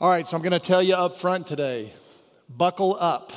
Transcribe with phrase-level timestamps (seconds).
[0.00, 1.92] All right, so I'm going to tell you up front today
[2.48, 3.32] buckle up.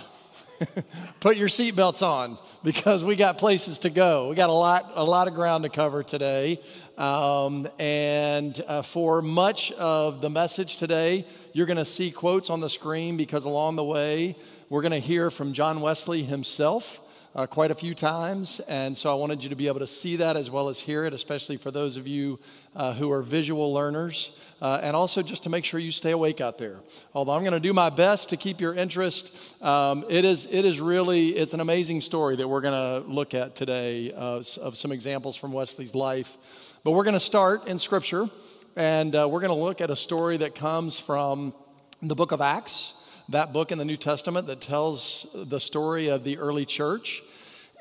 [1.20, 4.30] Put your seatbelts on because we got places to go.
[4.30, 6.60] We got a lot, a lot of ground to cover today.
[7.00, 12.60] Um, and uh, for much of the message today, you're going to see quotes on
[12.60, 14.36] the screen because along the way,
[14.70, 17.02] we're going to hear from John Wesley himself
[17.36, 18.60] uh, quite a few times.
[18.68, 21.06] And so I wanted you to be able to see that as well as hear
[21.06, 22.40] it, especially for those of you
[22.76, 24.38] uh, who are visual learners.
[24.62, 26.78] Uh, and also just to make sure you stay awake out there.
[27.14, 30.66] Although I'm going to do my best to keep your interest, um, it, is, it
[30.66, 34.78] is really, it's an amazing story that we're going to look at today uh, of
[34.78, 36.38] some examples from Wesley's life.
[36.84, 38.30] But we're going to start in Scripture,
[38.76, 41.54] and uh, we're going to look at a story that comes from
[42.02, 42.94] the book of Acts
[43.32, 47.24] that book in the New Testament that tells the story of the early church.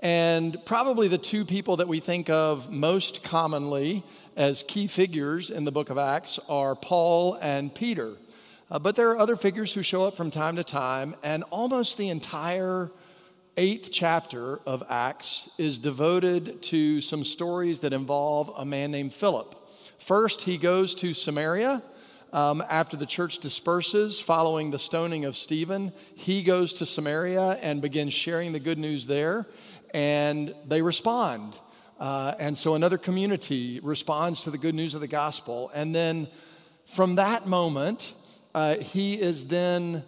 [0.02, 4.02] And probably the two people that we think of most commonly
[4.36, 8.14] as key figures in the book of Acts are Paul and Peter.
[8.70, 11.98] Uh, but there are other figures who show up from time to time, and almost
[11.98, 12.90] the entire
[13.57, 19.54] eighth chapter of Acts is devoted to some stories that involve a man named Philip.
[19.98, 21.82] First, he goes to Samaria
[22.32, 27.82] um, after the church disperses following the stoning of Stephen, he goes to Samaria and
[27.82, 29.46] begins sharing the good news there,
[29.95, 31.59] and they respond.
[31.99, 35.71] Uh, and so another community responds to the good news of the gospel.
[35.74, 36.29] And then
[36.87, 38.15] from that moment,
[38.55, 40.02] uh, he is then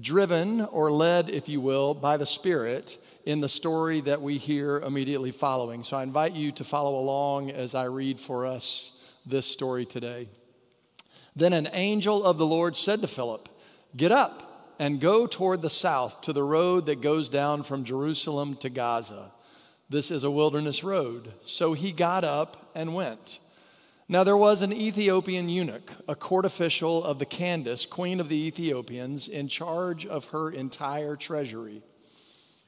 [0.00, 4.78] driven or led, if you will, by the Spirit in the story that we hear
[4.80, 5.82] immediately following.
[5.82, 10.28] So I invite you to follow along as I read for us this story today.
[11.36, 13.48] Then an angel of the Lord said to Philip,
[13.96, 14.51] Get up
[14.82, 19.30] and go toward the south to the road that goes down from Jerusalem to Gaza.
[19.88, 21.32] This is a wilderness road.
[21.42, 23.38] So he got up and went.
[24.08, 28.48] Now there was an Ethiopian eunuch, a court official of the Candace, queen of the
[28.48, 31.80] Ethiopians, in charge of her entire treasury.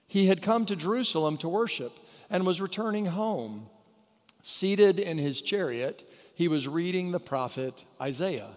[0.06, 1.99] He had come to Jerusalem to worship
[2.31, 3.67] and was returning home.
[4.44, 8.56] Seated in his chariot, he was reading the prophet Isaiah.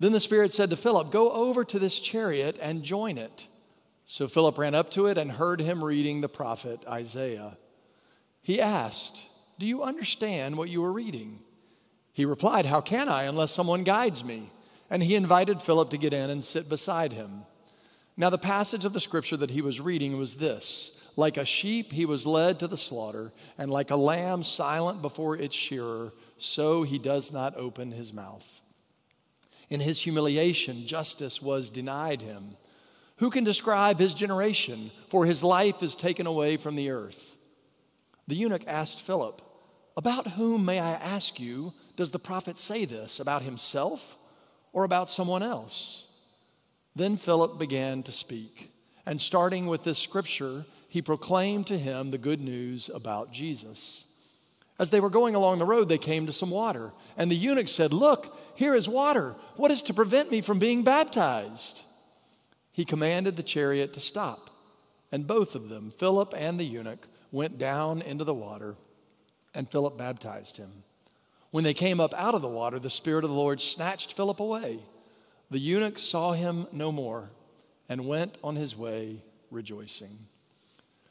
[0.00, 3.48] Then the Spirit said to Philip, Go over to this chariot and join it.
[4.04, 7.58] So Philip ran up to it and heard him reading the prophet Isaiah.
[8.40, 9.26] He asked,
[9.58, 11.40] Do you understand what you are reading?
[12.12, 14.50] He replied, How can I unless someone guides me?
[14.90, 17.42] And he invited Philip to get in and sit beside him.
[18.16, 21.92] Now, the passage of the scripture that he was reading was this Like a sheep,
[21.92, 26.84] he was led to the slaughter, and like a lamb silent before its shearer so
[26.84, 28.62] he does not open his mouth.
[29.70, 32.56] In his humiliation, justice was denied him.
[33.16, 34.90] Who can describe his generation?
[35.10, 37.36] For his life is taken away from the earth.
[38.26, 39.42] The eunuch asked Philip,
[39.96, 43.20] About whom, may I ask you, does the prophet say this?
[43.20, 44.16] About himself
[44.72, 46.08] or about someone else?
[46.94, 48.72] Then Philip began to speak,
[49.06, 54.07] and starting with this scripture, he proclaimed to him the good news about Jesus.
[54.78, 56.92] As they were going along the road, they came to some water.
[57.16, 59.34] And the eunuch said, Look, here is water.
[59.56, 61.82] What is to prevent me from being baptized?
[62.72, 64.50] He commanded the chariot to stop.
[65.10, 68.76] And both of them, Philip and the eunuch, went down into the water,
[69.54, 70.84] and Philip baptized him.
[71.50, 74.38] When they came up out of the water, the Spirit of the Lord snatched Philip
[74.38, 74.78] away.
[75.50, 77.30] The eunuch saw him no more
[77.88, 80.16] and went on his way rejoicing.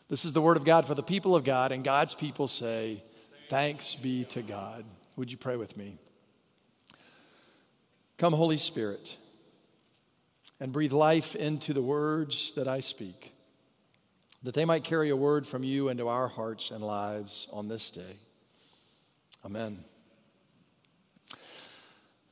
[0.09, 3.01] This is the word of God for the people of God, and God's people say,
[3.49, 4.83] Thanks be to God.
[5.15, 5.97] Would you pray with me?
[8.17, 9.17] Come, Holy Spirit,
[10.59, 13.31] and breathe life into the words that I speak,
[14.43, 17.89] that they might carry a word from you into our hearts and lives on this
[17.89, 18.17] day.
[19.45, 19.77] Amen.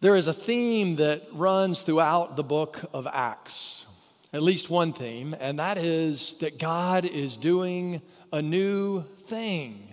[0.02, 3.88] There is a theme that runs throughout the book of Acts,
[4.34, 8.02] at least one theme, and that is that God is doing
[8.34, 9.85] a new thing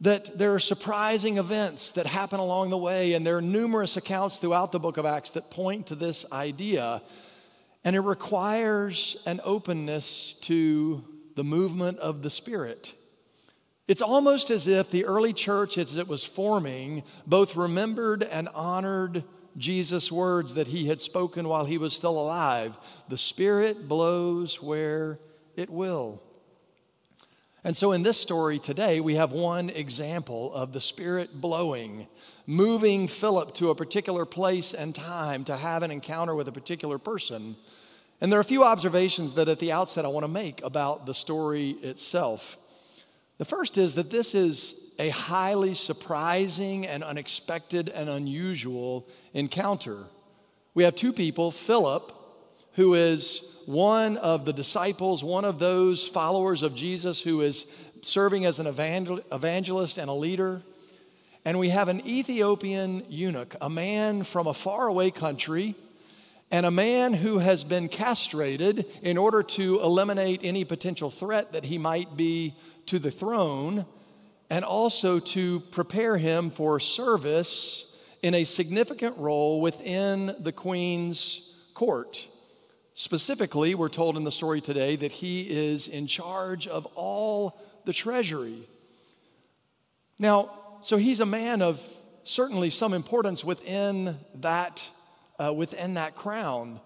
[0.00, 4.38] that there are surprising events that happen along the way, and there are numerous accounts
[4.38, 7.02] throughout the book of Acts that point to this idea.
[7.84, 11.04] And it requires an openness to
[11.34, 12.94] the movement of the Spirit.
[13.88, 19.24] It's almost as if the early church, as it was forming, both remembered and honored
[19.56, 22.78] Jesus' words that he had spoken while he was still alive
[23.08, 25.18] The Spirit blows where
[25.56, 26.22] it will.
[27.68, 32.06] And so, in this story today, we have one example of the Spirit blowing,
[32.46, 36.96] moving Philip to a particular place and time to have an encounter with a particular
[36.96, 37.56] person.
[38.22, 41.04] And there are a few observations that at the outset I want to make about
[41.04, 42.56] the story itself.
[43.36, 50.04] The first is that this is a highly surprising and unexpected and unusual encounter.
[50.72, 52.14] We have two people, Philip,
[52.74, 57.66] who is one of the disciples, one of those followers of Jesus who is
[58.02, 60.62] serving as an evangelist and a leader.
[61.44, 65.74] And we have an Ethiopian eunuch, a man from a faraway country,
[66.50, 71.64] and a man who has been castrated in order to eliminate any potential threat that
[71.64, 72.54] he might be
[72.86, 73.84] to the throne,
[74.50, 77.84] and also to prepare him for service
[78.22, 82.28] in a significant role within the queen's court.
[83.00, 87.92] Specifically, we're told in the story today that he is in charge of all the
[87.92, 88.64] treasury.
[90.18, 90.50] Now,
[90.82, 91.80] so he's a man of
[92.24, 94.90] certainly some importance within that,
[95.38, 96.80] uh, within that crown,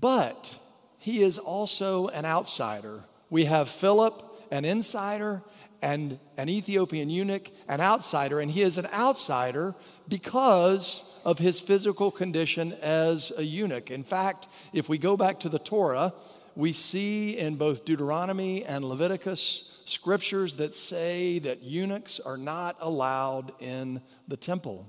[0.00, 0.58] but
[0.98, 3.04] he is also an outsider.
[3.30, 4.20] We have Philip,
[4.50, 5.40] an insider,
[5.80, 9.76] and an Ethiopian eunuch, an outsider, and he is an outsider
[10.08, 13.90] because of his physical condition as a eunuch.
[13.90, 16.12] In fact, if we go back to the Torah,
[16.54, 23.52] we see in both Deuteronomy and Leviticus scriptures that say that eunuchs are not allowed
[23.60, 24.86] in the temple.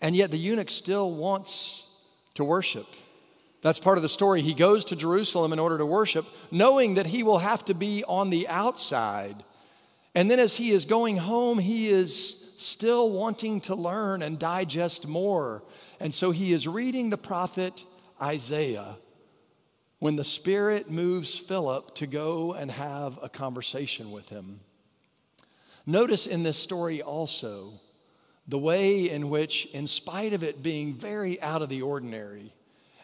[0.00, 1.86] And yet the eunuch still wants
[2.34, 2.86] to worship.
[3.60, 4.40] That's part of the story.
[4.40, 8.04] He goes to Jerusalem in order to worship, knowing that he will have to be
[8.04, 9.36] on the outside.
[10.14, 15.06] And then as he is going home, he is still wanting to learn and digest
[15.06, 15.62] more.
[16.00, 17.84] And so he is reading the prophet
[18.20, 18.96] Isaiah
[19.98, 24.60] when the Spirit moves Philip to go and have a conversation with him.
[25.86, 27.72] Notice in this story also
[28.46, 32.52] the way in which, in spite of it being very out of the ordinary,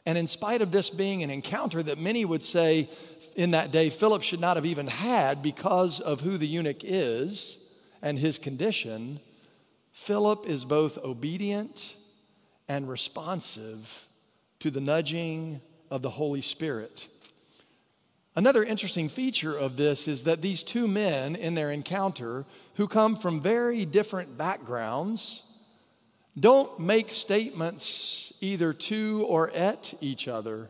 [0.07, 2.89] and in spite of this being an encounter that many would say
[3.37, 7.59] in that day Philip should not have even had because of who the eunuch is
[8.03, 9.21] and his condition,
[9.94, 11.94] Philip is both obedient
[12.69, 14.08] and responsive
[14.58, 17.08] to the nudging of the Holy Spirit.
[18.35, 22.44] Another interesting feature of this is that these two men in their encounter,
[22.75, 25.44] who come from very different backgrounds,
[26.38, 30.69] don't make statements either to or at each other,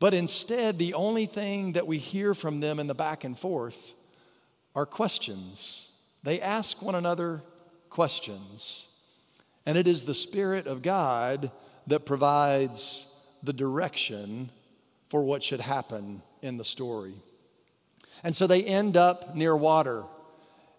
[0.00, 3.94] but instead, the only thing that we hear from them in the back and forth
[4.74, 5.90] are questions.
[6.24, 7.42] They ask one another
[7.92, 8.88] questions.
[9.66, 11.52] And it is the Spirit of God
[11.86, 13.06] that provides
[13.42, 14.50] the direction
[15.10, 17.12] for what should happen in the story.
[18.24, 20.04] And so they end up near water,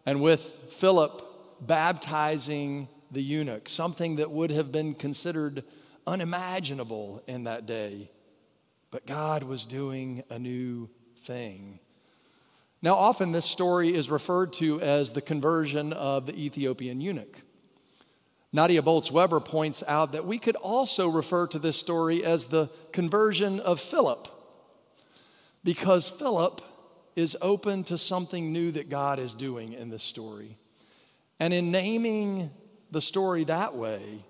[0.08, 1.22] and with Philip
[1.62, 5.64] baptizing the eunuch, something that would have been considered
[6.08, 8.10] unimaginable in that day.
[8.90, 10.90] But God was doing a new
[11.20, 11.80] thing.
[12.84, 17.42] Now, often this story is referred to as the conversion of the Ethiopian eunuch.
[18.52, 22.70] Nadia Bolz Weber points out that we could also refer to this story as the
[22.92, 24.28] conversion of Philip,
[25.64, 26.62] because Philip
[27.16, 30.58] is open to something new that God is doing in this story.
[31.40, 32.52] And in naming
[32.92, 34.26] the story that way,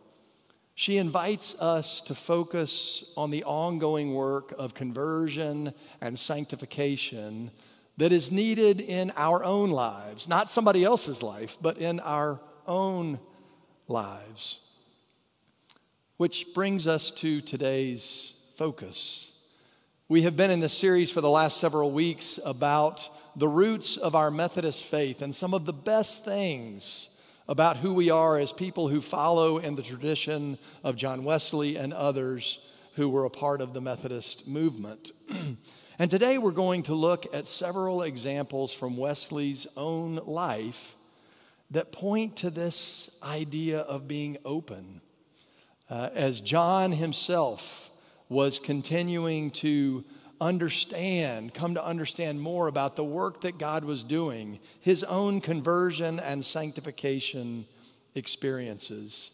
[0.75, 7.49] she invites us to focus on the ongoing work of conversion and sanctification
[7.97, 13.19] that is needed in our own lives, not somebody else's life, but in our own
[13.87, 14.59] lives.
[16.17, 19.29] Which brings us to today's focus.
[20.09, 24.15] We have been in this series for the last several weeks about the roots of
[24.15, 27.09] our Methodist faith and some of the best things
[27.47, 31.93] about who we are as people who follow in the tradition of John Wesley and
[31.93, 32.59] others
[32.93, 35.11] who were a part of the Methodist movement.
[35.99, 40.95] and today we're going to look at several examples from Wesley's own life
[41.69, 45.01] that point to this idea of being open.
[45.89, 47.91] Uh, as John himself
[48.27, 50.03] was continuing to
[50.41, 56.19] understand, come to understand more about the work that God was doing, his own conversion
[56.19, 57.65] and sanctification
[58.15, 59.31] experiences.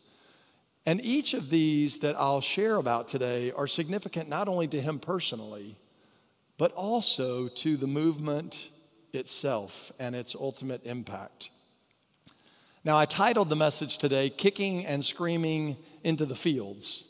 [0.85, 4.99] And each of these that I'll share about today are significant not only to him
[4.99, 5.77] personally,
[6.59, 8.69] but also to the movement
[9.13, 11.49] itself and its ultimate impact.
[12.83, 17.05] Now, I titled the message today, Kicking and Screaming into the Fields,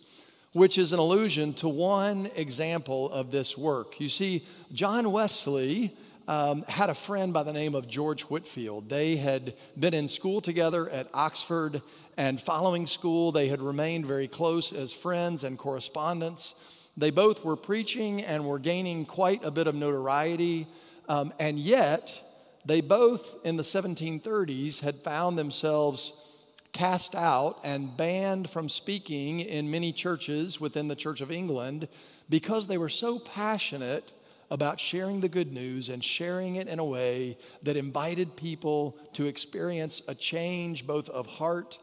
[0.54, 4.00] which is an allusion to one example of this work.
[4.00, 5.94] You see, John Wesley
[6.28, 8.88] um, had a friend by the name of George Whitefield.
[8.88, 11.82] They had been in school together at Oxford,
[12.18, 16.54] and following school, they had remained very close as friends and correspondents.
[16.98, 20.68] They both were preaching and were gaining quite a bit of notoriety,
[21.08, 22.24] um, and yet,
[22.66, 26.30] they both in the 1730s had found themselves
[26.72, 31.88] cast out and banned from speaking in many churches within the Church of England
[32.30, 34.14] because they were so passionate
[34.52, 39.26] about sharing the good news and sharing it in a way that invited people to
[39.26, 41.80] experience a change both of heart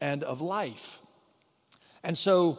[0.00, 1.00] and of life.
[2.02, 2.58] And so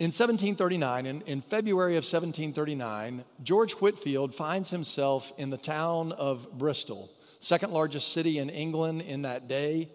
[0.00, 6.48] in 1739, in, in February of 1739, George Whitefield finds himself in the town of
[6.58, 7.08] Bristol,
[7.38, 9.88] second largest city in England in that day,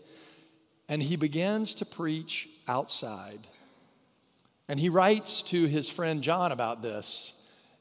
[0.88, 3.40] and he begins to preach outside.
[4.70, 7.34] And he writes to his friend John about this.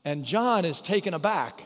[0.05, 1.63] And John is taken aback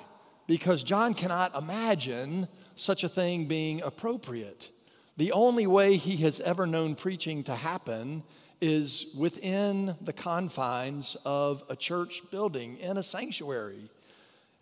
[0.46, 4.70] because John cannot imagine such a thing being appropriate.
[5.16, 8.22] The only way he has ever known preaching to happen
[8.62, 13.90] is within the confines of a church building in a sanctuary.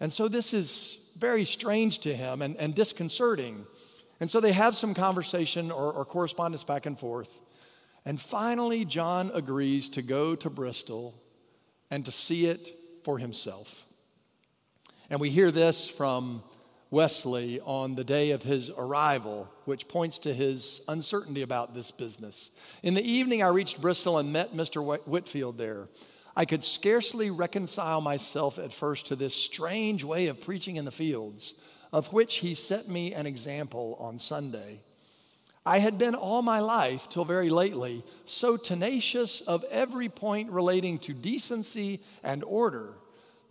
[0.00, 3.66] And so this is very strange to him and, and disconcerting.
[4.19, 7.42] And so they have some conversation or, or correspondence back and forth.
[8.07, 11.14] And finally, John agrees to go to Bristol
[11.90, 12.71] and to see it
[13.04, 13.87] for himself.
[15.11, 16.42] And we hear this from
[16.90, 22.50] Wesley on the day of his arrival, which points to his uncertainty about this business.
[22.82, 24.82] In the evening, I reached Bristol and met Mr.
[24.82, 25.88] Whitefield there.
[26.37, 30.90] I could scarcely reconcile myself at first to this strange way of preaching in the
[30.90, 31.54] fields,
[31.92, 34.80] of which he set me an example on Sunday.
[35.64, 40.99] I had been all my life, till very lately, so tenacious of every point relating
[41.00, 42.94] to decency and order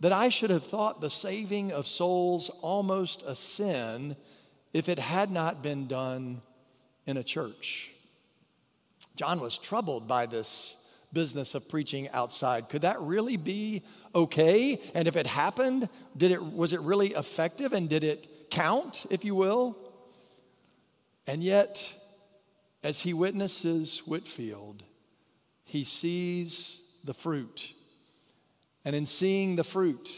[0.00, 4.16] that I should have thought the saving of souls almost a sin
[4.72, 6.40] if it had not been done
[7.06, 7.90] in a church.
[9.16, 10.76] John was troubled by this
[11.12, 12.68] business of preaching outside.
[12.68, 13.82] Could that really be
[14.14, 14.80] okay?
[14.94, 19.24] And if it happened, did it was it really effective and did it count, if
[19.24, 19.76] you will?
[21.26, 21.94] And yet
[22.82, 24.82] as he witnesses Whitefield,
[25.64, 27.74] he sees the fruit.
[28.90, 30.10] And in seeing the fruit,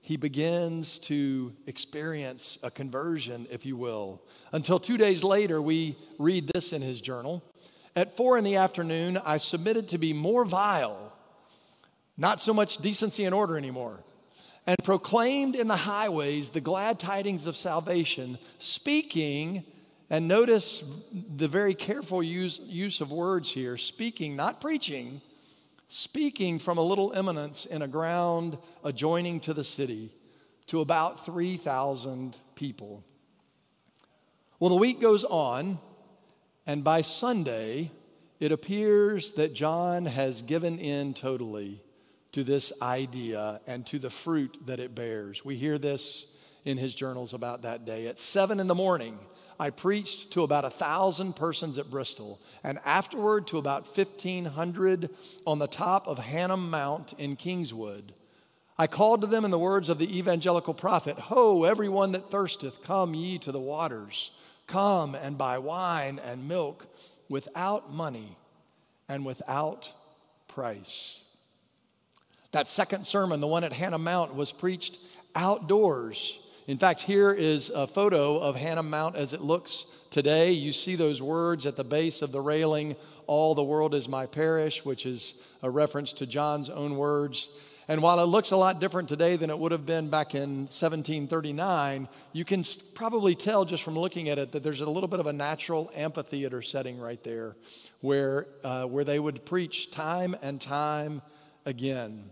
[0.00, 4.22] he begins to experience a conversion, if you will.
[4.52, 7.42] Until two days later, we read this in his journal.
[7.96, 11.12] At four in the afternoon, I submitted to be more vile,
[12.16, 14.04] not so much decency and order anymore,
[14.68, 19.64] and proclaimed in the highways the glad tidings of salvation, speaking
[20.10, 25.20] and notice the very careful use, use of words here speaking, not preaching,
[25.88, 30.10] speaking from a little eminence in a ground adjoining to the city
[30.66, 33.04] to about 3,000 people.
[34.58, 35.78] Well, the week goes on,
[36.66, 37.90] and by Sunday,
[38.40, 41.80] it appears that John has given in totally
[42.32, 45.44] to this idea and to the fruit that it bears.
[45.44, 48.08] We hear this in his journals about that day.
[48.08, 49.18] At seven in the morning,
[49.58, 55.10] I preached to about a thousand persons at Bristol, and afterward to about 1,500
[55.46, 58.12] on the top of Hanham Mount in Kingswood.
[58.78, 62.82] I called to them in the words of the evangelical prophet Ho, everyone that thirsteth,
[62.82, 64.32] come ye to the waters.
[64.66, 66.86] Come and buy wine and milk
[67.28, 68.36] without money
[69.08, 69.92] and without
[70.48, 71.24] price.
[72.52, 74.98] That second sermon, the one at Hanham Mount, was preached
[75.34, 80.50] outdoors in fact, here is a photo of Hanham Mount as it looks today.
[80.50, 82.96] You see those words at the base of the railing,
[83.28, 87.50] All the world is my parish, which is a reference to John's own words.
[87.86, 90.66] And while it looks a lot different today than it would have been back in
[90.66, 92.64] 1739, you can
[92.96, 95.88] probably tell just from looking at it that there's a little bit of a natural
[95.94, 97.54] amphitheater setting right there
[98.00, 101.22] where, uh, where they would preach time and time
[101.64, 102.28] again.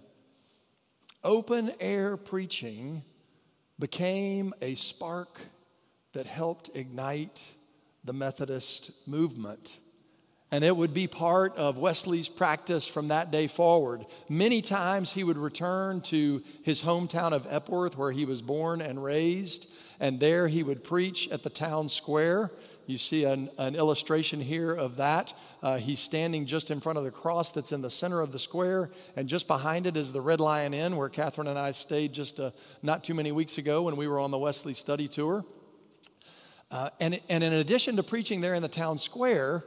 [1.23, 3.05] Open air preaching
[3.79, 5.41] became a spark
[6.13, 7.43] that helped ignite
[8.05, 9.79] the Methodist movement.
[10.51, 14.07] And it would be part of Wesley's practice from that day forward.
[14.29, 19.03] Many times he would return to his hometown of Epworth, where he was born and
[19.03, 19.67] raised,
[19.99, 22.53] and there he would preach at the town square.
[22.87, 25.33] You see an, an illustration here of that.
[25.63, 28.39] Uh, he's standing just in front of the cross that's in the center of the
[28.39, 32.13] square, and just behind it is the Red Lion Inn, where Catherine and I stayed
[32.13, 32.51] just uh,
[32.83, 35.45] not too many weeks ago when we were on the Wesley study tour.
[36.71, 39.65] Uh, and, and in addition to preaching there in the town square,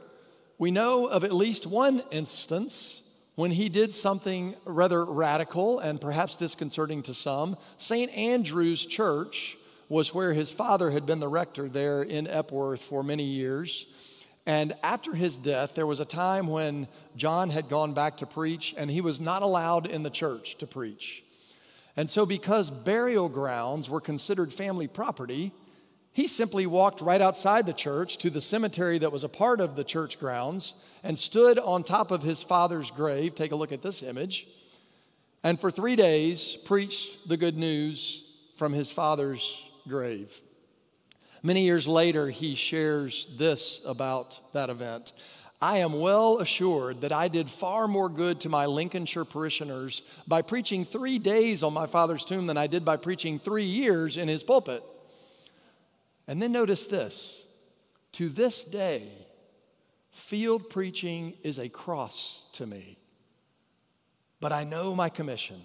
[0.58, 3.02] we know of at least one instance
[3.34, 7.56] when he did something rather radical and perhaps disconcerting to some.
[7.76, 8.10] St.
[8.16, 9.56] Andrew's Church
[9.88, 13.86] was where his father had been the rector there in Epworth for many years.
[14.46, 18.74] And after his death, there was a time when John had gone back to preach,
[18.78, 21.22] and he was not allowed in the church to preach.
[21.96, 25.52] And so, because burial grounds were considered family property,
[26.12, 29.76] he simply walked right outside the church to the cemetery that was a part of
[29.76, 33.34] the church grounds and stood on top of his father's grave.
[33.34, 34.46] Take a look at this image.
[35.44, 38.22] And for three days, preached the good news
[38.56, 40.40] from his father's grave.
[41.42, 45.12] Many years later, he shares this about that event.
[45.60, 50.42] I am well assured that I did far more good to my Lincolnshire parishioners by
[50.42, 54.28] preaching three days on my father's tomb than I did by preaching three years in
[54.28, 54.82] his pulpit.
[56.28, 57.46] And then notice this
[58.12, 59.02] to this day,
[60.10, 62.98] field preaching is a cross to me.
[64.40, 65.60] But I know my commission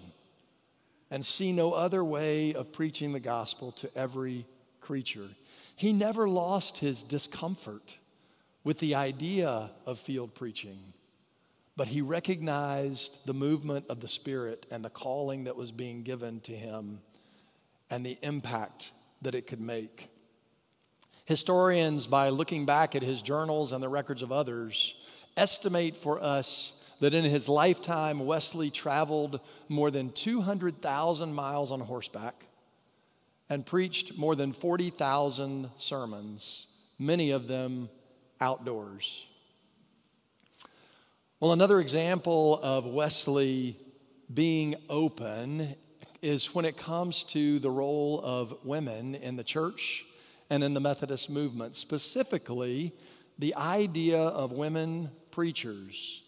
[1.14, 4.44] and see no other way of preaching the gospel to every
[4.80, 5.28] creature.
[5.76, 7.98] He never lost his discomfort
[8.64, 10.92] with the idea of field preaching,
[11.76, 16.40] but he recognized the movement of the Spirit and the calling that was being given
[16.40, 16.98] to him
[17.90, 18.92] and the impact
[19.22, 20.08] that it could make.
[21.26, 24.96] Historians, by looking back at his journals and the records of others,
[25.36, 32.46] estimate for us that in his lifetime, Wesley traveled more than 200,000 miles on horseback
[33.50, 36.66] and preached more than 40,000 sermons,
[36.98, 37.90] many of them
[38.40, 39.26] outdoors.
[41.40, 43.76] Well, another example of Wesley
[44.32, 45.76] being open
[46.22, 50.06] is when it comes to the role of women in the church
[50.48, 52.94] and in the Methodist movement, specifically
[53.38, 56.22] the idea of women preachers.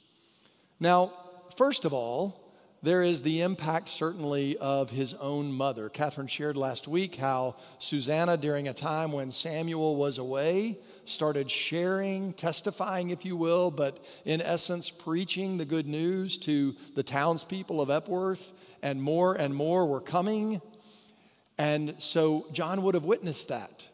[0.78, 1.12] Now,
[1.56, 2.42] first of all,
[2.83, 5.88] there is the impact certainly of his own mother.
[5.88, 12.33] Catherine shared last week how Susanna, during a time when Samuel was away, started sharing,
[12.35, 17.90] testifying, if you will, but in essence, preaching the good news to the townspeople of
[17.90, 18.52] Epworth,
[18.83, 20.61] and more and more were coming.
[21.59, 23.88] And so John would have witnessed that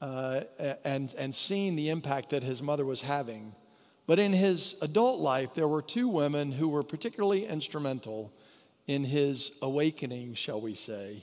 [0.00, 0.42] uh,
[0.84, 3.54] and, and seen the impact that his mother was having.
[4.10, 8.32] But in his adult life, there were two women who were particularly instrumental
[8.88, 11.22] in his awakening, shall we say,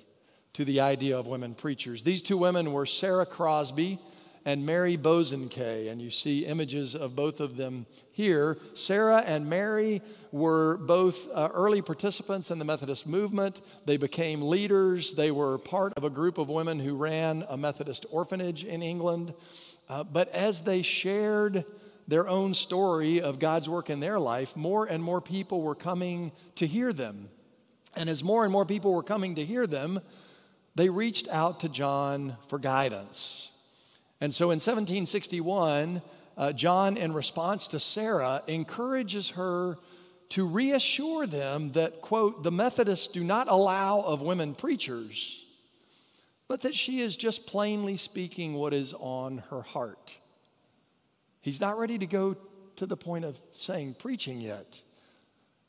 [0.53, 2.03] to the idea of women preachers.
[2.03, 3.99] These two women were Sarah Crosby
[4.45, 8.57] and Mary Bosanquet, and you see images of both of them here.
[8.73, 13.59] Sarah and Mary were both uh, early participants in the Methodist movement.
[13.85, 15.13] They became leaders.
[15.13, 19.33] They were part of a group of women who ran a Methodist orphanage in England.
[19.89, 21.65] Uh, but as they shared
[22.07, 26.31] their own story of God's work in their life, more and more people were coming
[26.55, 27.29] to hear them.
[27.95, 29.99] And as more and more people were coming to hear them,
[30.75, 33.51] they reached out to John for guidance.
[34.21, 36.01] And so in 1761,
[36.37, 39.77] uh, John, in response to Sarah, encourages her
[40.29, 45.45] to reassure them that, quote, the Methodists do not allow of women preachers,
[46.47, 50.17] but that she is just plainly speaking what is on her heart.
[51.41, 52.35] He's not ready to go
[52.77, 54.81] to the point of saying preaching yet.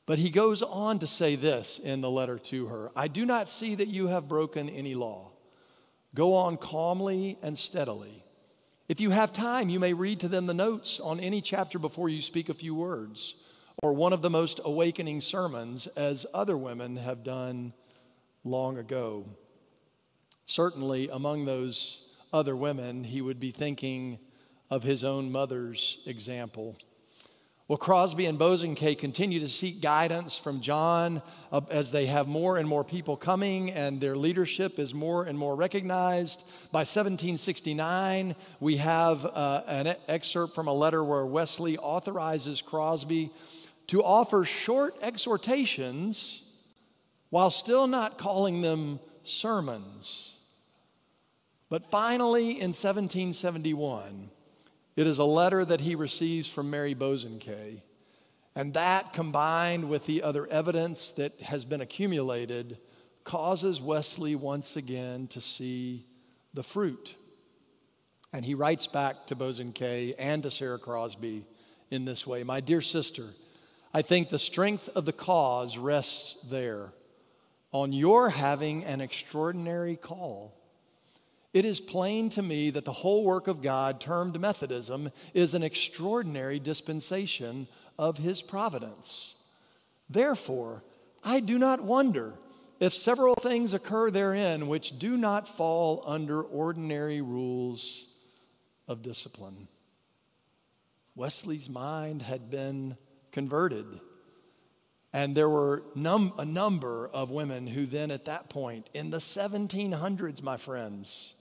[0.06, 3.48] But he goes on to say this in the letter to her I do not
[3.48, 5.32] see that you have broken any law.
[6.14, 8.24] Go on calmly and steadily.
[8.88, 12.08] If you have time, you may read to them the notes on any chapter before
[12.08, 13.34] you speak a few words,
[13.82, 17.74] or one of the most awakening sermons, as other women have done
[18.44, 19.26] long ago.
[20.46, 24.18] Certainly, among those other women, he would be thinking
[24.70, 26.76] of his own mother's example.
[27.68, 31.20] Well, Crosby and Bosanquet continue to seek guidance from John
[31.52, 35.38] uh, as they have more and more people coming and their leadership is more and
[35.38, 36.44] more recognized.
[36.72, 43.30] By 1769, we have uh, an excerpt from a letter where Wesley authorizes Crosby
[43.88, 46.44] to offer short exhortations
[47.28, 50.38] while still not calling them sermons.
[51.68, 54.30] But finally, in 1771,
[54.98, 57.82] it is a letter that he receives from Mary Bosanquet.
[58.56, 62.78] And that, combined with the other evidence that has been accumulated,
[63.22, 66.04] causes Wesley once again to see
[66.52, 67.14] the fruit.
[68.32, 71.44] And he writes back to Bosanquet and to Sarah Crosby
[71.92, 73.26] in this way My dear sister,
[73.94, 76.92] I think the strength of the cause rests there
[77.70, 80.57] on your having an extraordinary call.
[81.54, 85.62] It is plain to me that the whole work of God, termed Methodism, is an
[85.62, 89.36] extraordinary dispensation of His providence.
[90.10, 90.84] Therefore,
[91.24, 92.34] I do not wonder
[92.80, 98.08] if several things occur therein which do not fall under ordinary rules
[98.86, 99.68] of discipline.
[101.16, 102.96] Wesley's mind had been
[103.32, 103.86] converted.
[105.12, 109.18] And there were num- a number of women who then, at that point, in the
[109.18, 111.34] 1700s, my friends,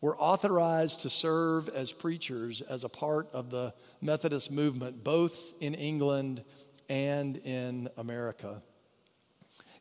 [0.00, 5.74] were authorized to serve as preachers as a part of the Methodist movement, both in
[5.74, 6.44] England
[6.88, 8.62] and in America.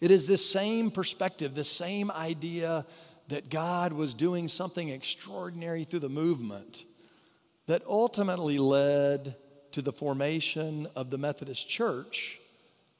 [0.01, 2.86] It is this same perspective, this same idea
[3.28, 6.86] that God was doing something extraordinary through the movement
[7.67, 9.36] that ultimately led
[9.71, 12.39] to the formation of the Methodist Church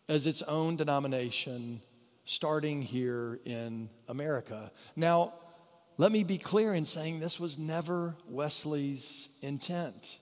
[0.10, 1.82] as its own denomination
[2.23, 4.71] starting here in America.
[4.95, 5.34] Now,
[5.98, 10.20] let me be clear in saying this was never Wesley's intent.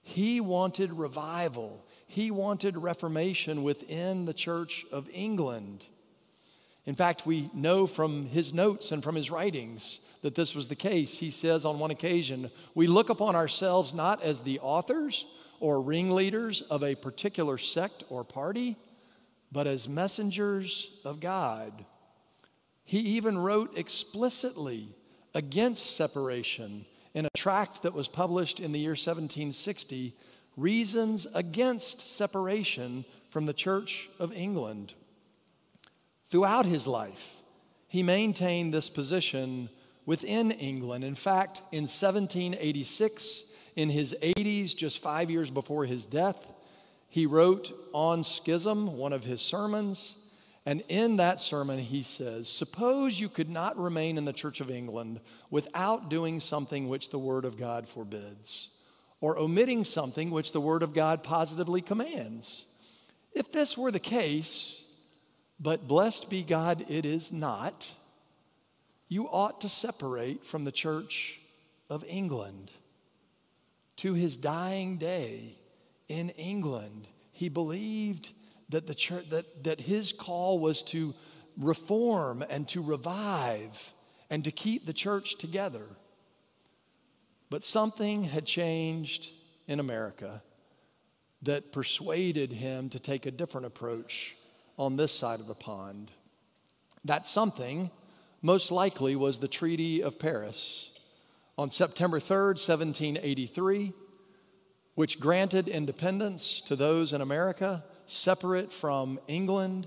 [0.00, 5.86] He wanted revival, he wanted reformation within the Church of England.
[6.86, 10.76] In fact, we know from his notes and from his writings that this was the
[10.76, 11.16] case.
[11.16, 15.24] He says on one occasion, We look upon ourselves not as the authors
[15.60, 18.76] or ringleaders of a particular sect or party,
[19.50, 21.86] but as messengers of God.
[22.84, 24.88] He even wrote explicitly
[25.34, 30.12] against separation in a tract that was published in the year 1760
[30.56, 34.94] Reasons Against Separation from the Church of England.
[36.30, 37.42] Throughout his life,
[37.88, 39.68] he maintained this position
[40.06, 41.02] within England.
[41.02, 43.44] In fact, in 1786,
[43.76, 46.52] in his 80s, just five years before his death,
[47.08, 50.16] he wrote on schism, one of his sermons,
[50.66, 54.70] and in that sermon, he says, Suppose you could not remain in the Church of
[54.70, 58.70] England without doing something which the Word of God forbids,
[59.20, 62.64] or omitting something which the Word of God positively commands.
[63.34, 64.80] If this were the case,
[65.60, 67.94] but blessed be God, it is not,
[69.08, 71.40] you ought to separate from the Church
[71.90, 72.72] of England.
[73.98, 75.58] To his dying day
[76.08, 78.32] in England, he believed
[78.70, 81.14] that, the church, that, that his call was to
[81.58, 83.94] reform and to revive
[84.30, 85.86] and to keep the church together.
[87.50, 89.32] But something had changed
[89.68, 90.42] in America
[91.42, 94.36] that persuaded him to take a different approach
[94.78, 96.10] on this side of the pond.
[97.04, 97.90] That something,
[98.42, 100.98] most likely, was the Treaty of Paris
[101.56, 103.92] on September 3rd, 1783,
[104.94, 109.86] which granted independence to those in America separate from England.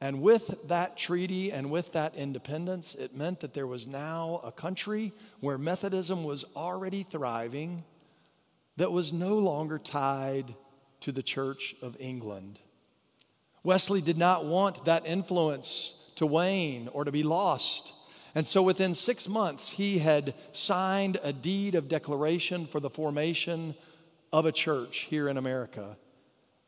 [0.00, 4.50] And with that treaty and with that independence, it meant that there was now a
[4.50, 7.84] country where Methodism was already thriving
[8.76, 10.54] that was no longer tied
[11.00, 12.58] to the Church of England.
[13.62, 17.94] Wesley did not want that influence to wane or to be lost.
[18.34, 23.74] And so within six months, he had signed a deed of declaration for the formation
[24.32, 25.96] of a church here in America.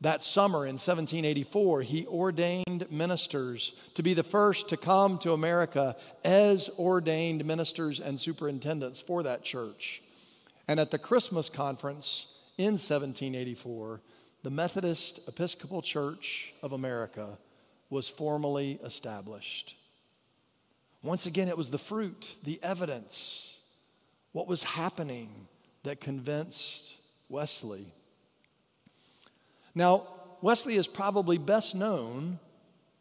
[0.01, 5.95] That summer in 1784, he ordained ministers to be the first to come to America
[6.23, 10.01] as ordained ministers and superintendents for that church.
[10.67, 12.27] And at the Christmas conference
[12.57, 14.01] in 1784,
[14.43, 17.37] the Methodist Episcopal Church of America
[17.89, 19.75] was formally established.
[21.01, 23.59] Once again, it was the fruit, the evidence,
[24.33, 25.47] what was happening
[25.83, 27.85] that convinced Wesley.
[29.75, 30.07] Now,
[30.41, 32.39] Wesley is probably best known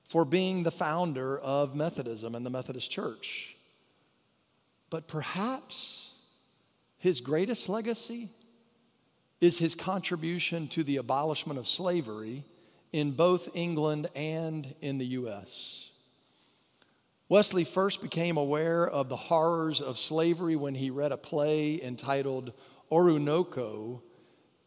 [0.09, 3.57] for being the founder of Methodism and the Methodist Church.
[4.91, 6.15] But perhaps
[6.99, 8.29] his greatest legacy
[9.41, 12.45] is his contribution to the abolishment of slavery
[12.93, 15.91] in both England and in the U.S.
[17.29, 22.53] Wesley first became aware of the horrors of slavery when he read a play entitled
[22.91, 24.01] Oroonoko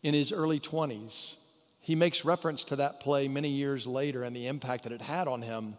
[0.04, 1.38] in his early 20s.
[1.88, 5.26] He makes reference to that play many years later and the impact that it had
[5.26, 5.78] on him.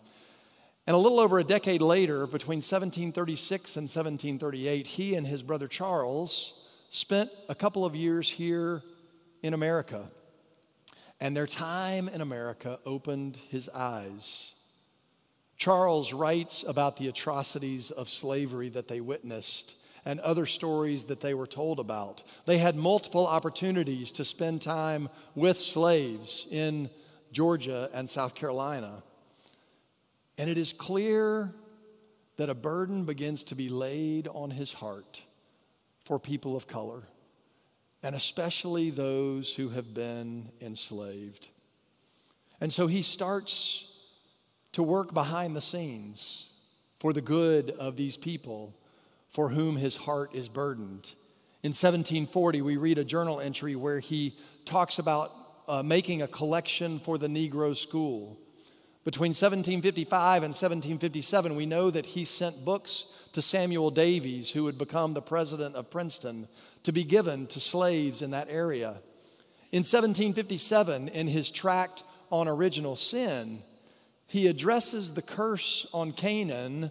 [0.86, 5.68] And a little over a decade later, between 1736 and 1738, he and his brother
[5.68, 8.82] Charles spent a couple of years here
[9.42, 10.08] in America.
[11.20, 14.54] And their time in America opened his eyes.
[15.58, 19.74] Charles writes about the atrocities of slavery that they witnessed
[20.08, 22.22] and other stories that they were told about.
[22.46, 26.88] They had multiple opportunities to spend time with slaves in
[27.30, 29.02] Georgia and South Carolina.
[30.38, 31.52] And it is clear
[32.38, 35.22] that a burden begins to be laid on his heart
[36.06, 37.02] for people of color,
[38.02, 41.50] and especially those who have been enslaved.
[42.62, 43.92] And so he starts
[44.72, 46.48] to work behind the scenes
[46.98, 48.74] for the good of these people
[49.28, 51.14] for whom his heart is burdened.
[51.62, 55.32] In 1740, we read a journal entry where he talks about
[55.66, 58.38] uh, making a collection for the Negro school.
[59.04, 64.78] Between 1755 and 1757, we know that he sent books to Samuel Davies, who would
[64.78, 66.48] become the president of Princeton,
[66.82, 69.00] to be given to slaves in that area.
[69.72, 73.62] In 1757, in his tract on original sin,
[74.26, 76.90] he addresses the curse on Canaan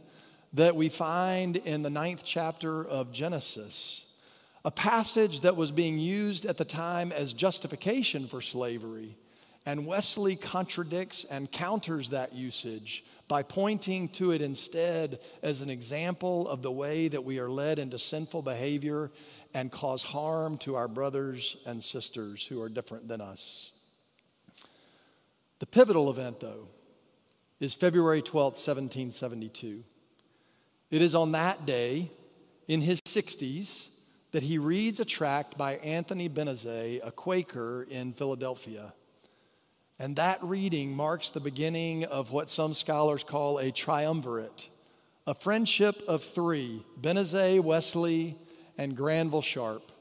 [0.54, 4.06] that we find in the ninth chapter of Genesis,
[4.64, 9.16] a passage that was being used at the time as justification for slavery.
[9.66, 16.48] And Wesley contradicts and counters that usage by pointing to it instead as an example
[16.48, 19.12] of the way that we are led into sinful behavior
[19.54, 23.74] and cause harm to our brothers and sisters who are different than us.
[25.60, 26.68] The pivotal event, though,
[27.60, 29.84] is February 12, 1772.
[30.90, 32.10] It is on that day,
[32.68, 33.90] in his 60s,
[34.32, 38.94] that he reads a tract by Anthony Benezet, a Quaker in Philadelphia.
[40.00, 44.70] And that reading marks the beginning of what some scholars call a triumvirate,
[45.26, 48.36] a friendship of three Benezet, Wesley,
[48.78, 49.92] and Granville Sharp,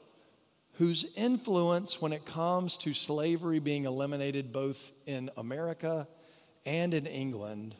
[0.73, 6.07] whose influence when it comes to slavery being eliminated both in America
[6.65, 7.75] and in England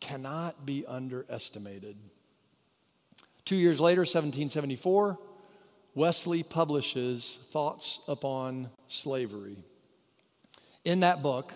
[0.00, 1.96] cannot be underestimated.
[3.46, 5.20] Two years later, 1774,
[5.94, 9.56] Wesley publishes Thoughts Upon Slavery.
[10.84, 11.54] In that book,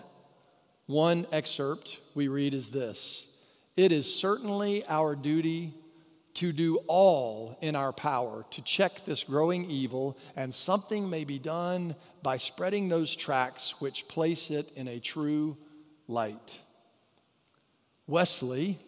[0.85, 3.37] one excerpt we read is this
[3.75, 5.73] It is certainly our duty
[6.35, 11.39] to do all in our power to check this growing evil, and something may be
[11.39, 15.57] done by spreading those tracts which place it in a true
[16.07, 16.61] light.
[18.07, 18.79] Wesley,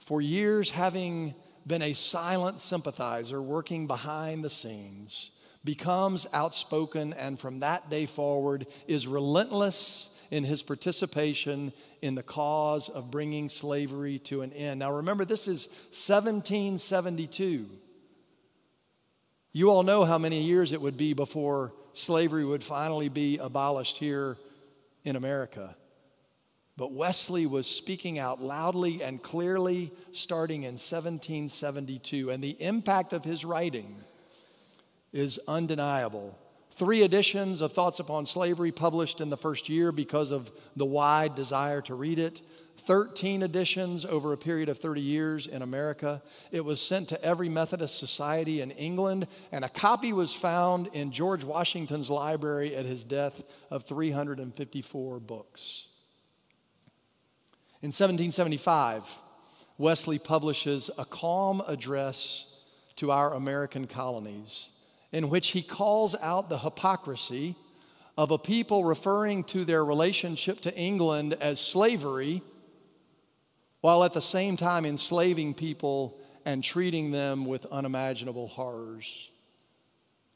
[0.00, 1.34] for years having
[1.66, 5.30] been a silent sympathizer working behind the scenes,
[5.64, 12.88] becomes outspoken and from that day forward is relentless in his participation in the cause
[12.88, 14.80] of bringing slavery to an end.
[14.80, 17.68] Now remember, this is 1772.
[19.52, 23.98] You all know how many years it would be before slavery would finally be abolished
[23.98, 24.38] here
[25.04, 25.76] in America.
[26.76, 33.24] But Wesley was speaking out loudly and clearly starting in 1772, and the impact of
[33.24, 33.96] his writing
[35.12, 36.38] is undeniable.
[36.70, 41.34] Three editions of Thoughts Upon Slavery published in the first year because of the wide
[41.34, 42.40] desire to read it.
[42.78, 46.22] 13 editions over a period of 30 years in America.
[46.50, 51.12] It was sent to every Methodist society in England, and a copy was found in
[51.12, 55.88] George Washington's library at his death of 354 books.
[57.82, 59.18] In 1775,
[59.76, 62.60] Wesley publishes a calm address
[62.94, 64.68] to our American colonies
[65.10, 67.56] in which he calls out the hypocrisy
[68.16, 72.40] of a people referring to their relationship to England as slavery,
[73.80, 79.28] while at the same time enslaving people and treating them with unimaginable horrors.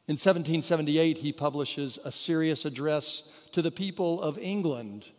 [0.08, 5.10] In 1778, he publishes a serious address to the people of England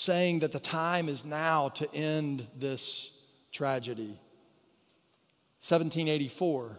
[0.00, 3.12] saying that the time is now to end this
[3.52, 4.18] tragedy.
[5.60, 6.78] 1784,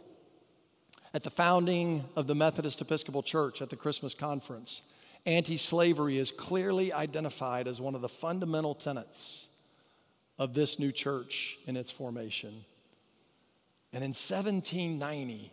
[1.14, 4.82] at the founding of the Methodist Episcopal Church at the Christmas conference,
[5.28, 9.50] anti slavery is clearly identified as one of the fundamental tenets
[10.40, 12.66] of this new church in its formation.
[13.94, 15.52] And in 1790,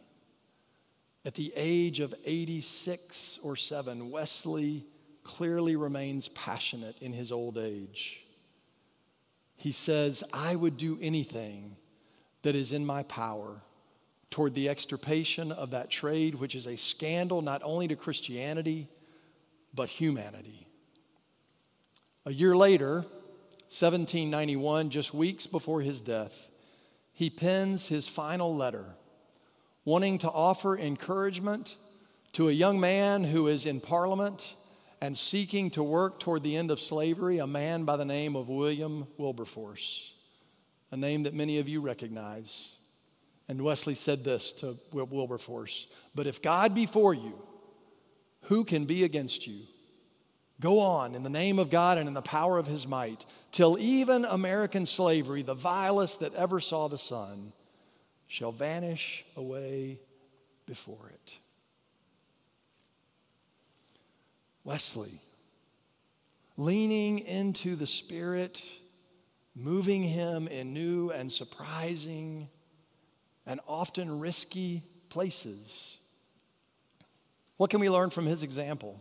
[1.26, 4.84] at the age of 86 or 7, Wesley
[5.28, 8.24] clearly remains passionate in his old age.
[9.56, 11.76] He says, I would do anything
[12.40, 13.60] that is in my power
[14.30, 18.88] toward the extirpation of that trade, which is a scandal not only to Christianity,
[19.74, 20.66] but humanity.
[22.24, 23.04] A year later,
[23.68, 26.50] 1791, just weeks before his death,
[27.12, 28.94] he pens his final letter,
[29.84, 31.76] wanting to offer encouragement
[32.32, 34.54] to a young man who is in Parliament
[35.00, 38.48] and seeking to work toward the end of slavery, a man by the name of
[38.48, 40.14] William Wilberforce,
[40.90, 42.76] a name that many of you recognize.
[43.48, 47.40] And Wesley said this to Wilberforce But if God be for you,
[48.42, 49.60] who can be against you?
[50.60, 53.78] Go on in the name of God and in the power of his might, till
[53.78, 57.52] even American slavery, the vilest that ever saw the sun,
[58.26, 60.00] shall vanish away
[60.66, 61.38] before it.
[64.68, 65.22] Wesley,
[66.58, 68.62] leaning into the Spirit,
[69.56, 72.50] moving him in new and surprising
[73.46, 76.00] and often risky places.
[77.56, 79.00] What can we learn from his example?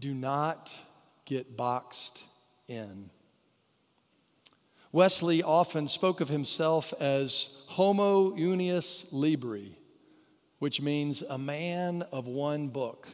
[0.00, 0.72] Do not
[1.26, 2.22] get boxed
[2.66, 3.10] in.
[4.90, 9.76] Wesley often spoke of himself as Homo Unius Libri,
[10.60, 13.06] which means a man of one book.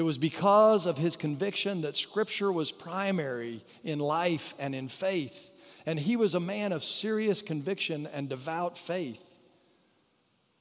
[0.00, 5.50] It was because of his conviction that Scripture was primary in life and in faith,
[5.84, 9.36] and he was a man of serious conviction and devout faith.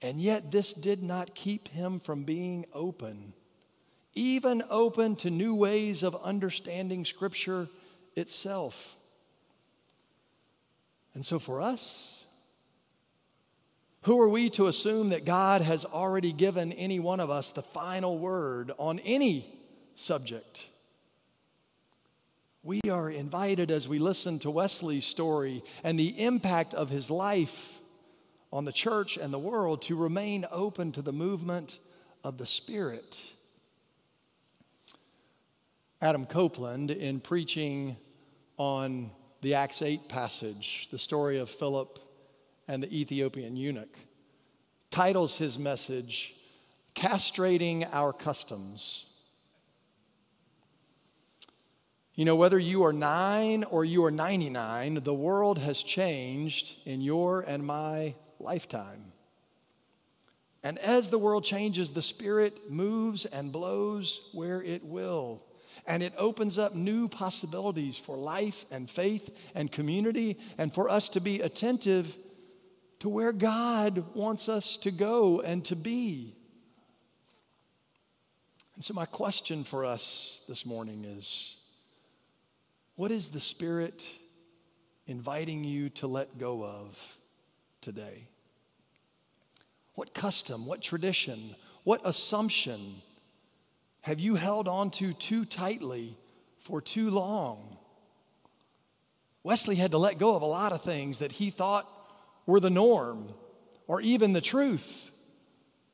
[0.01, 3.31] And yet, this did not keep him from being open,
[4.13, 7.69] even open to new ways of understanding Scripture
[8.17, 8.97] itself.
[11.13, 12.18] And so, for us,
[14.03, 17.61] who are we to assume that God has already given any one of us the
[17.61, 19.45] final word on any
[19.95, 20.69] subject?
[22.63, 27.79] We are invited as we listen to Wesley's story and the impact of his life
[28.51, 31.79] on the church and the world to remain open to the movement
[32.23, 33.33] of the Spirit.
[36.01, 37.97] Adam Copeland, in preaching
[38.57, 41.99] on the Acts 8 passage, the story of Philip
[42.69, 43.97] and the Ethiopian eunuch,
[44.91, 46.35] titles his message,
[46.93, 49.07] Castrating Our Customs.
[52.13, 57.01] You know, whether you are nine or you are 99, the world has changed in
[57.01, 59.13] your and my lifetime.
[60.63, 65.41] And as the world changes, the Spirit moves and blows where it will.
[65.87, 71.09] And it opens up new possibilities for life and faith and community, and for us
[71.09, 72.15] to be attentive
[72.99, 76.35] to where God wants us to go and to be.
[78.75, 81.57] And so, my question for us this morning is
[82.95, 84.05] what is the Spirit
[85.07, 87.19] inviting you to let go of?
[87.81, 88.27] today?
[89.95, 92.95] What custom, what tradition, what assumption
[94.01, 96.15] have you held on to too tightly
[96.57, 97.77] for too long?
[99.43, 101.87] Wesley had to let go of a lot of things that he thought
[102.49, 103.29] were the norm
[103.87, 105.11] or even the truth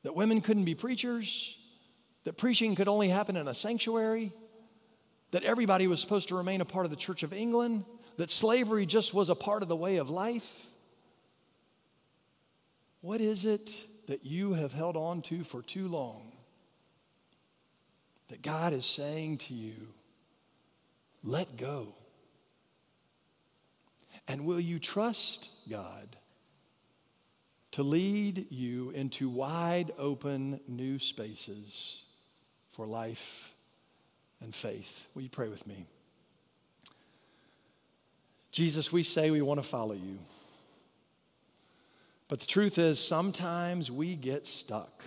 [0.02, 1.58] that women couldn't be preachers,
[2.24, 4.32] that preaching could only happen in a sanctuary,
[5.32, 7.84] that everybody was supposed to remain a part of the Church of England,
[8.16, 10.66] that slavery just was a part of the way of life.
[13.02, 16.32] What is it that you have held on to for too long
[18.28, 19.88] that God is saying to you,
[21.22, 21.88] let go?
[24.26, 26.16] And will you trust God
[27.72, 32.04] to lead you into wide open new spaces
[32.70, 33.54] for life
[34.40, 35.06] and faith?
[35.14, 35.86] Will you pray with me?
[38.52, 40.18] Jesus, we say we want to follow you.
[42.28, 45.04] But the truth is, sometimes we get stuck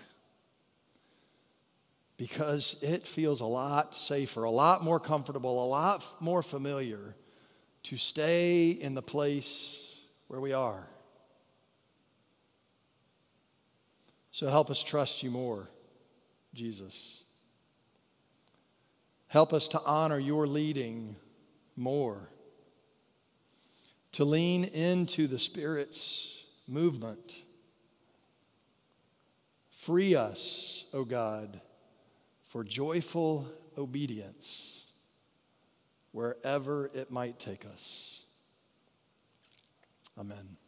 [2.16, 7.16] because it feels a lot safer, a lot more comfortable, a lot more familiar
[7.84, 10.86] to stay in the place where we are.
[14.40, 15.70] So help us trust you more,
[16.54, 17.26] Jesus.
[19.28, 21.18] Help us to honor your leading
[21.76, 22.30] more,
[24.14, 27.44] to lean into the Spirit's movement.
[29.72, 31.60] Free us, O God,
[32.48, 33.46] for joyful
[33.78, 34.86] obedience
[36.14, 38.24] wherever it might take us.
[40.18, 40.59] Amen.